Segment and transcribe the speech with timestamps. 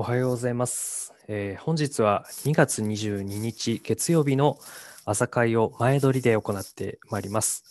[0.00, 1.12] おはようございます。
[1.26, 4.56] えー本日は2月22日月曜日の
[5.04, 7.64] 朝会を前撮りで行ってまいります。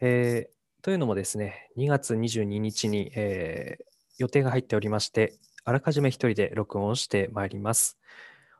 [0.00, 3.84] えーというのもですね、2月22日に、えー
[4.18, 5.34] 予定が入っておりまして、
[5.64, 7.98] あらかじめ一人で録音をしてまいります。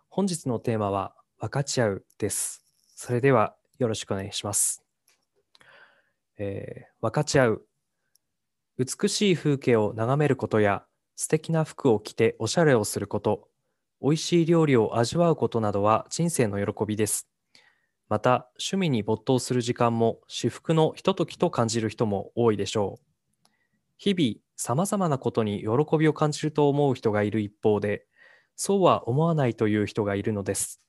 [0.08, 2.64] 本日のテーマは分かち合うです。
[2.96, 4.82] それではよろしくお願いします。
[6.36, 7.66] えー分かち合う。
[8.76, 10.84] 美しい風景を眺めることや
[11.16, 13.48] 素敵な服を着ておしゃれをすること、
[14.02, 17.28] 美味しい料理を味わうことなどは人生の喜びです。
[18.08, 23.04] また、趣味に没頭する時間も至福のひとときと感じる人も多いでしょう。
[23.98, 28.06] 日々、様々なことに喜びを感じると思う人がいる一方で、
[28.56, 30.82] そうは思わないという人がいるのです。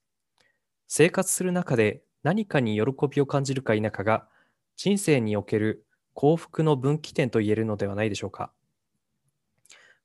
[0.88, 4.28] 生活する中で何かに喜びを感じるか否かが、
[4.76, 8.52] 人生における幸福の分岐点と言えるのではないでしょうか。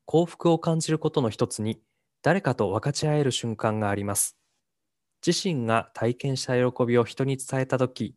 [0.06, 1.80] 幸福を感じることの一つに
[2.22, 4.38] 誰かと分かち合える瞬間があります。
[5.26, 8.16] 自身が体験した喜びを人に伝えたとき、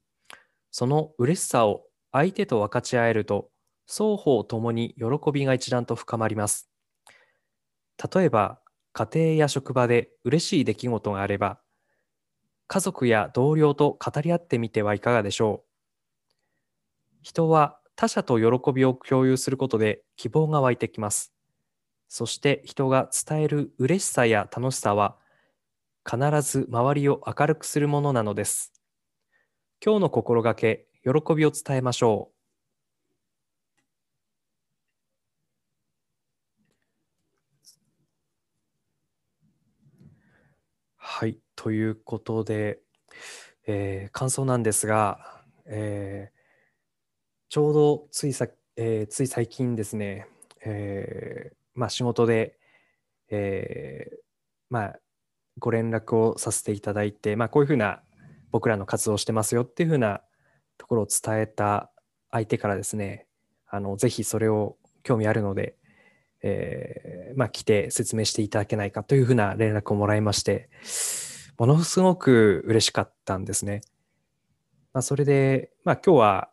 [0.72, 3.50] その嬉しさを相手と分かち合えると、
[3.88, 6.70] 双方ともに喜びが一段と深まります。
[8.14, 8.62] 例えば、
[8.94, 11.60] 家庭や職場で嬉しい出来事があれば、
[12.68, 15.70] 家族や同僚と語り合ってみてはいかがでしょう。
[17.24, 21.35] 人は他者と喜びを共有することで希望が湧いてきます。
[22.08, 25.18] そして人が伝える嬉しさや楽しさは
[26.10, 28.72] 必ず周りを明るくするものなのです。
[29.84, 32.36] 今日の心がけ、喜びを伝えましょう。
[40.98, 42.80] はい、ということで、
[43.68, 46.36] えー感想なんですが、えー
[47.50, 50.28] ちょうどついさ、えーつい最近ですね、
[50.66, 52.58] えーまあ、仕事で、
[53.30, 54.16] えー
[54.70, 55.00] まあ、
[55.60, 58.02] ご連絡をさせていただいて、まあ、こういうふうな
[58.52, 60.22] 僕らの活動をしてますよっていうふうな
[60.78, 61.92] ところを伝えた
[62.32, 63.28] 相手からですね、
[63.68, 65.76] あのぜひそれを興味あるので、
[66.42, 70.70] えーまあ、来て説明していただけないかというふうな連絡をもらいまして、
[71.58, 73.82] ものすごく嬉しかったんですね。
[74.94, 76.50] まあ、それで、まあ、今日は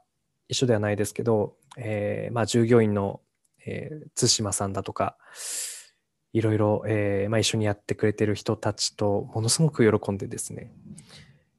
[0.48, 3.20] 一緒ではないですけど、えーまあ、従業員の、
[3.66, 5.16] えー津島さんだとか、
[6.32, 10.72] いろいろ、えーまあ、一緒にやってくれてる人たちとものすごく喜んでですね、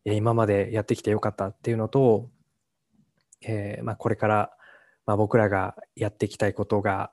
[0.06, 2.30] え今までやってきてよかったっていうのと、
[3.41, 4.52] えーまあ、これから、
[5.06, 7.12] まあ、僕らがやっていきたいことが、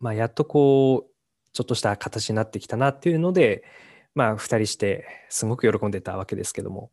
[0.00, 1.10] まあ、やっとこう、
[1.52, 3.64] ちょっとした形になってきたなっていうので、
[4.14, 6.90] まあ、二人してすごく喜んでたわけですけども、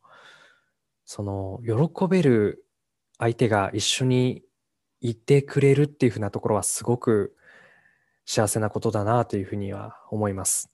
[1.05, 2.65] その、喜べる
[3.17, 4.43] 相手が一緒に
[5.01, 7.35] いてくれるっていうふうなところはすごく
[8.25, 10.69] 幸せなことだなというふうには思います。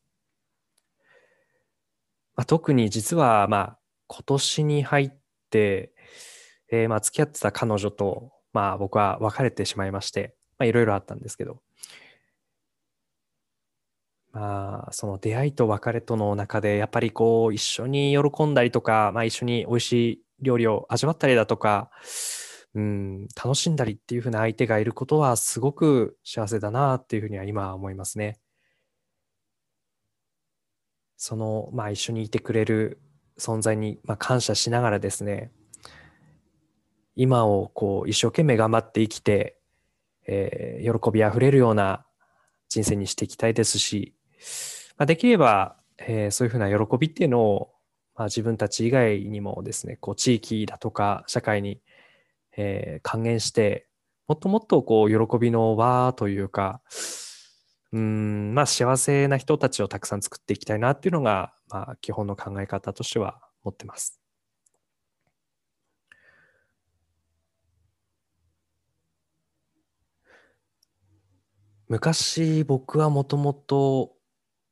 [2.35, 3.77] まあ、特に実はまあ
[4.07, 5.11] 今年に入っ
[5.49, 5.91] て、
[6.71, 11.61] えーまあ付き合ってた彼女とまあ僕は別れてしまいまして、いろいろあったんですけど、
[14.33, 21.89] まあその出会いと別れとの中でやっぱりこう一緒に喜んだりとか、まあ一緒に美味しい料理を味わったりだとか、
[22.77, 28.39] うん、楽しんだりっていう風な相手がいることはすごく幸せだなっていうふうには今思いますね。
[31.15, 33.01] その、まあ一緒にいてくれる
[33.39, 35.51] 存在に、まあ、感謝しながらですね、
[37.15, 39.57] 今をこう一生懸命頑張って生きて、
[40.27, 42.05] えー喜びあふれるような
[42.69, 44.13] 人生にしていきたいですし、
[44.97, 47.71] まあ、できれば、えーそういうふうな喜びっていうのを、
[48.15, 51.81] まあ、自分たち以外にもですね、こう地域だとか社会に、
[52.57, 53.87] えー還元して、
[54.27, 56.81] もっともっとこう喜びの輪というか、
[57.93, 64.19] うん、まあ幸せな人たちをたくさん作っていきたいなっていうのが、まあ基本の考え方としては持ってます。
[71.87, 74.11] 昔僕はもともと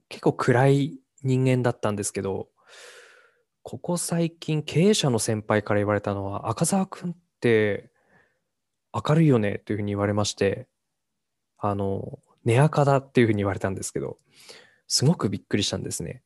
[0.09, 2.50] 結構暗い人間だったんですけど、
[3.63, 7.15] ここ最近経営者の先輩から言われたのは、赤澤くん
[7.45, 7.92] って
[8.92, 10.68] 明るいよねというふうに言われまして、
[11.59, 14.18] あの、寝垢だっていうふうに言われたんですけど、
[14.88, 16.24] すごくびっくりしたんですね。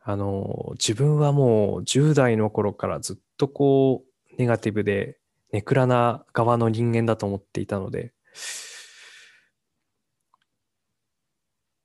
[0.00, 5.18] あの、自分はもう10代の頃からずっとこう、ネガティブで、
[5.52, 8.12] ネクラな側の人間だと思っていたので、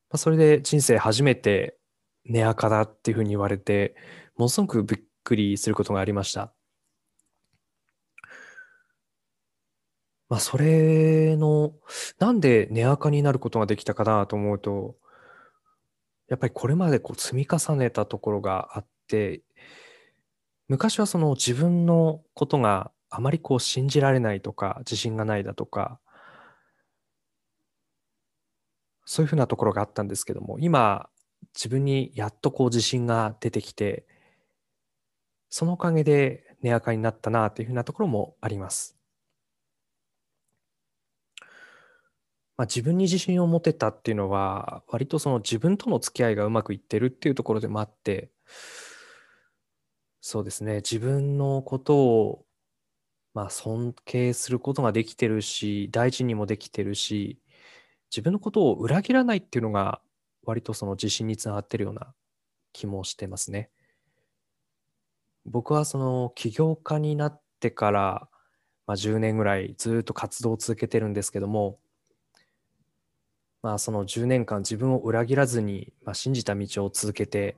[0.10, 1.78] まあ、それで人生初めて
[2.26, 3.96] 寝垢だっていうふうに言われて、
[4.38, 6.54] ものすごくびっくりすることがありました。
[10.32, 11.74] まあ、それの、
[12.18, 14.96] なんで寝垢になることができたかなと思うと、
[16.30, 19.42] やっぱりこれまでこう積み重ねたところがあって、
[20.70, 26.00] 昔はその自分のことがあまりこう信じられないとか、自信がないだとか、
[29.04, 31.10] そういうふうなところがあったんですけども、今、
[31.54, 34.06] 自分にやっとこう自信が出てきて、
[35.50, 39.01] そのおかげで値上がりになったなというふうなところもあります。
[42.58, 48.32] まあ、自分に自信を持てたっていうのは、割とその自分との付き合いがうまくいってるっていうところでもあって、
[50.22, 52.46] そうですね、自分のことを、
[53.34, 57.40] まあ、尊敬することができてるし、大事にもできてるし、
[58.12, 60.02] 自分のことを裏切らないっていうのが、
[60.44, 62.14] 割とその自信につながってるような
[62.74, 63.70] 気もしてますね。
[65.46, 68.30] 僕はその起業家になってから、
[68.86, 71.80] まあ、10年ぐらいずっと活動を続けてるんですけども、
[73.64, 77.58] まあ、その10年間自分を裏切らずに、まあ、信じた道を続けて、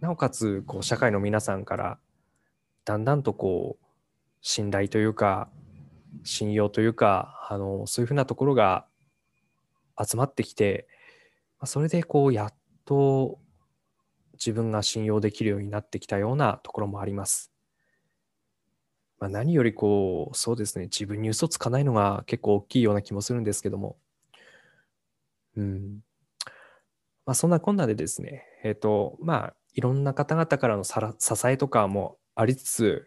[0.00, 1.98] なおかつこう社会の皆さんから
[2.84, 3.84] だんだんとこう
[4.40, 5.48] 信頼というか
[6.22, 8.86] 信用というかあのそういうふうなところが
[10.00, 10.86] 集まってきて、
[11.58, 13.38] まあ、それでこうやっと
[14.34, 17.50] 自分が信用できるようになってきたようなところもあります。
[19.18, 23.96] まあ、何よりこうそうですね自分に嘘つかないのが結構大きいような気もするんですけども
[25.58, 26.00] うん。
[27.26, 30.94] まあそんなこんなでですねえっ、とまあいろんな方々からの支
[31.46, 33.06] えとかもありつつ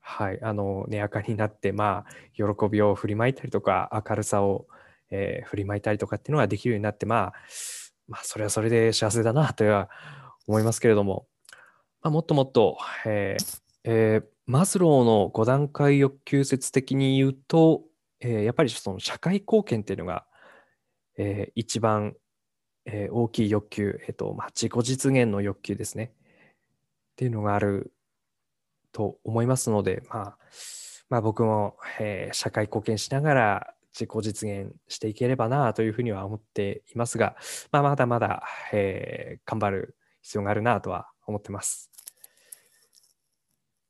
[0.00, 4.66] はいあの値上がりになってまあ喜びを振りまいたりとか明るさを、
[5.10, 7.32] えー振りまいたりとかっていうのができるようになってまあ
[8.08, 9.88] まあそれはそれで幸せだなとは
[10.46, 11.26] 思いますけれども、
[12.02, 17.82] まあ、もっともっと、えーえーマズローの5段階欲求説的に言うと、
[18.20, 20.24] えーやっぱりその社会貢献っていうのが、
[21.18, 22.14] えー一番、
[22.86, 26.12] えー大きい欲求、えーとまあ、自己実現の欲求ですね。
[26.14, 27.92] っていうのがある
[28.92, 30.38] と思いますので、まあ、
[31.10, 37.36] まあ僕も、えー社会貢献しながら自己実現していければなというふうには思っていますが、
[37.72, 41.90] まあ、まだまだ、えー頑張る必要があるなとは思ってます。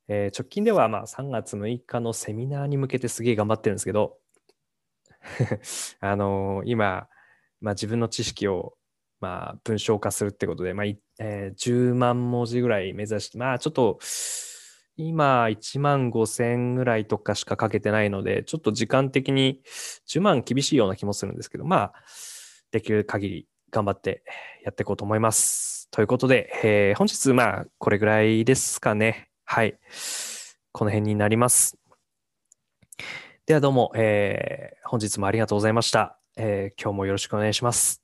[0.07, 4.17] えー直近ではまあ3月6日のセミナーに向けてすげえ頑張ってるんですけど、
[6.01, 7.07] あのー今、
[7.61, 8.73] まあ、自分の知識を
[9.19, 10.85] まあ文章化するってことで、まあ
[11.19, 13.99] えー10万文字ぐらい目指して、まあちょっと
[14.95, 19.61] 今1万5千ぐらいとかしか書けてないので、ちょっと時間的に
[20.07, 21.93] 10万厳しいような気もするんですけど、まあ
[22.71, 24.23] できる限り頑張って
[24.63, 25.89] やっていこうと思います。
[25.91, 29.29] ということで、えー本日まあこれぐらいですかね。
[29.45, 29.77] はい。
[30.71, 31.77] この辺になります。
[33.45, 36.18] ではどうも、えー本日もありがとうございました。
[36.39, 38.01] えー今日もよろしくお願いします。